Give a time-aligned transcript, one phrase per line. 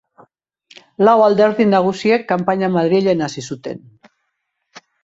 [1.07, 3.89] Lau alderdi nagusiek kanpaina Madrilen hasi zuten.